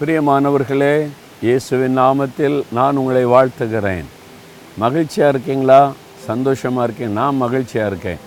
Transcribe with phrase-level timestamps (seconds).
[0.00, 0.94] பிரியமானவர்களே
[1.46, 4.06] இயேசுவின் நாமத்தில் நான் உங்களை வாழ்த்துகிறேன்.
[4.82, 5.92] மகிழ்ச்சியாக இருக்கீங்களா?
[6.26, 7.12] சந்தோஷமாக இருக்கேன்.
[7.12, 8.20] நான் மகிழ்ச்சியாக இருக்கேன்.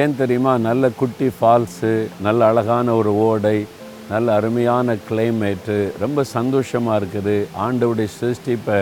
[0.00, 0.52] ஏன் தெரியுமா?
[0.66, 3.66] நல்ல குட்டி ஃபால்ஸு நல்ல அழகான ஒரு ஓடை
[4.10, 7.36] நல்ல அருமையான கிளைமேட்டு ரொம்ப சந்தோஷமாக இருக்குது.
[7.64, 8.78] ஆண்டவுடைய சிருஷ்டிப்பை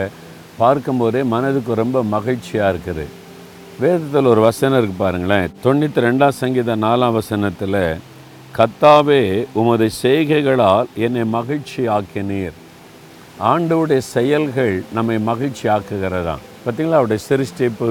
[0.58, 3.06] பார்க்கும்போதே மனதுக்கு ரொம்ப மகிழ்ச்சியாக இருக்குது.
[3.80, 5.48] வேதத்தில் ஒரு வசனம் இருக்குது பாருங்களேன்.
[5.64, 7.80] தொண்ணூற்றி ரெண்டாம் சங்கீத நாலாம் வசனத்தில்
[8.58, 9.22] கத்தாவே
[9.60, 12.54] உமது செய்கைகளால் என்னை மகிழ்ச்சி ஆக்கினீர்
[13.48, 17.00] ஆண்டவுடைய செயல்கள் நம்மை மகிழ்ச்சி ஆக்குகிறதா பார்த்தீங்களா?
[17.00, 17.88] அவருடைய சிருஷ்டிப்பு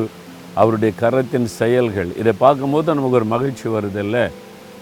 [0.62, 2.10] அவருடைய கரத்தின் செயல்கள்.
[2.22, 4.18] இதை பார்க்கும்போது நமக்கு ஒரு மகிழ்ச்சி வருதில்ல.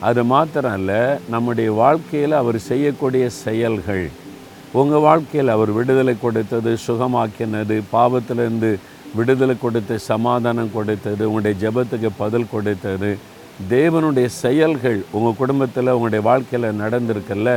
[0.10, 1.02] அது மாத்திரம் இல்லை
[1.34, 4.06] நம்முடைய வாழ்க்கையில் அவர் செய்யக்கூடிய செயல்கள்.
[4.80, 8.72] உங்கள் வாழ்க்கையில் அவர் விடுதலை கொடுத்தது சுகமாக்கினது பாவத்திலிருந்து
[9.20, 13.12] விடுதலை கொடுத்து சமாதானம் கொடுத்தது உங்களுடைய ஜெபத்துக்கு பதில் கொடுத்தது
[13.60, 17.50] தேவனுடைய செயல்கள் உங்கள் குடும்பத்தில் உங்களுடைய வாழ்க்கையில் நடந்திருக்குல்ல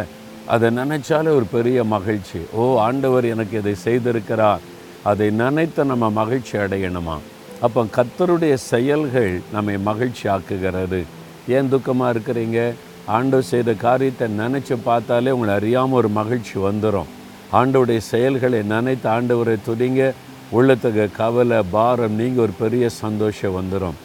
[0.55, 2.41] அதை நினைச்சாலே ஒரு பெரிய மகிழ்ச்சி.
[2.53, 4.61] ஓ ஆண்டவர் எனக்கு இதை செய்திருக்கிறார்.
[5.03, 7.17] அதை நினைத்து நம்ம மகிழ்ச்சி அடையணுமா?
[7.61, 11.01] அப்போ கத்தருடைய செயல்கள் நம்மை மகிழ்ச்சி ஆக்குகிறது
[11.57, 12.61] ஏன் துக்கமாக இருக்கிறீங்க?
[13.17, 17.11] ஆண்டவர் செய்த காரியத்தை நினச்சி பார்த்தாலே உங்களை அறியாமல் ஒரு மகிழ்ச்சி வந்துடும்
[17.53, 20.13] ஆண்டவுடைய செயல்களை நினைத்து ஆண்டவரை துதிங்க.
[20.53, 23.97] உள்ளத்துக்கு கவலை பாரம் நீங்கள் ஒரு பெரிய சந்தோஷம் வந்துடும்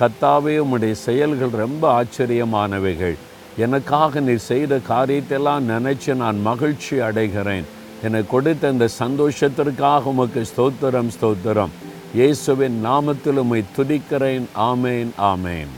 [0.00, 3.16] கத்தாவே உம்முடைய செயல்கள் ரொம்ப ஆச்சரியமானவைகள்.
[3.56, 7.66] எனக்காக நீ செய்த காரியத்தெல்லாம் நினைச்சு நான் மகிழ்ச்சி அடைகிறேன்.
[8.02, 11.74] எனக்கு கொடுத்த இந்த சந்தோஷத்திற்காக உமக்கு ஸ்தோத்திரம் ஸ்தோத்திரம்.
[12.14, 14.46] இயேசுவின் நாமத்தில் உம்மை துதிக்கிறேன்.
[14.70, 15.72] ஆமேன் ஆமேன்.